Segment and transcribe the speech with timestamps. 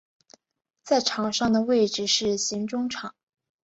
[0.81, 3.13] 在场上的位置是型中场。